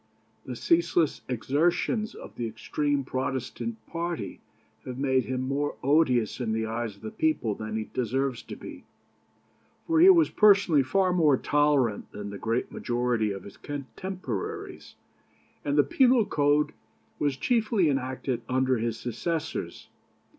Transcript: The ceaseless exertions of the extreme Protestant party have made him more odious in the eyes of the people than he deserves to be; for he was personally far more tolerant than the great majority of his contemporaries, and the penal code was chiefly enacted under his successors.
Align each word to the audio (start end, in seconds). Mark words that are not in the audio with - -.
The 0.45 0.55
ceaseless 0.55 1.21
exertions 1.29 2.15
of 2.15 2.33
the 2.33 2.47
extreme 2.47 3.03
Protestant 3.03 3.85
party 3.85 4.41
have 4.83 4.97
made 4.97 5.25
him 5.25 5.41
more 5.41 5.75
odious 5.83 6.39
in 6.39 6.53
the 6.53 6.65
eyes 6.65 6.95
of 6.95 7.03
the 7.03 7.11
people 7.11 7.53
than 7.53 7.75
he 7.77 7.87
deserves 7.93 8.41
to 8.41 8.55
be; 8.55 8.83
for 9.85 9.99
he 9.99 10.09
was 10.09 10.31
personally 10.31 10.81
far 10.81 11.13
more 11.13 11.37
tolerant 11.37 12.11
than 12.13 12.31
the 12.31 12.39
great 12.39 12.71
majority 12.71 13.31
of 13.31 13.43
his 13.43 13.57
contemporaries, 13.57 14.95
and 15.63 15.77
the 15.77 15.83
penal 15.83 16.25
code 16.25 16.73
was 17.19 17.37
chiefly 17.37 17.87
enacted 17.87 18.41
under 18.49 18.77
his 18.79 18.99
successors. 18.99 19.87